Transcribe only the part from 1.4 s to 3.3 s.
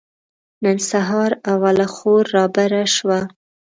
اوله خور رابره شوه.